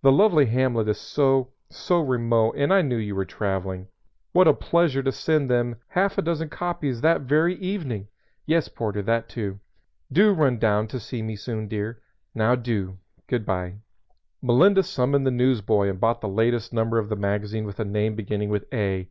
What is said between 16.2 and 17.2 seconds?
the latest number of the